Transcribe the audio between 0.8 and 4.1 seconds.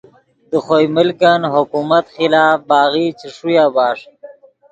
ملکن حکومت خلاف باغی چے ݰویا بݰ